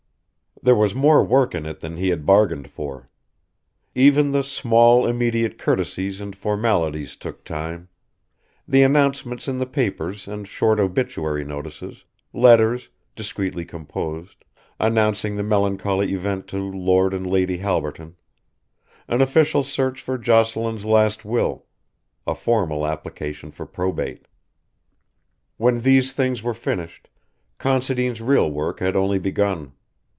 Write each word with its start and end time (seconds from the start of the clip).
There 0.63 0.75
was 0.75 0.93
more 0.93 1.23
work 1.23 1.55
in 1.55 1.65
it 1.65 1.79
than 1.79 1.97
he 1.97 2.09
had 2.09 2.23
bargained 2.23 2.69
for. 2.69 3.09
Even 3.95 4.31
the 4.31 4.43
small 4.43 5.07
immediate 5.07 5.57
courtesies 5.57 6.21
and 6.21 6.35
formalities 6.35 7.15
took 7.15 7.43
time; 7.43 7.89
the 8.67 8.83
announcements 8.83 9.47
in 9.47 9.57
the 9.57 9.65
papers 9.65 10.27
and 10.27 10.47
short 10.47 10.79
obituary 10.79 11.43
notices; 11.43 12.03
letters, 12.31 12.89
discreetly 13.15 13.65
composed, 13.65 14.45
announcing 14.79 15.35
the 15.35 15.41
melancholy 15.41 16.13
event 16.13 16.45
to 16.49 16.57
Lord 16.59 17.11
and 17.15 17.25
Lady 17.25 17.57
Halberton; 17.57 18.15
an 19.07 19.19
official 19.19 19.63
search 19.63 20.03
for 20.03 20.15
Jocelyn's 20.15 20.85
last 20.85 21.25
will; 21.25 21.65
a 22.27 22.35
formal 22.35 22.85
application 22.85 23.49
for 23.49 23.65
probate. 23.65 24.27
When 25.57 25.81
these 25.81 26.13
things 26.13 26.43
were 26.43 26.53
finished, 26.53 27.09
Considine's 27.57 28.21
real 28.21 28.51
work 28.51 28.79
had 28.79 28.95
only 28.95 29.17
begun. 29.17 29.71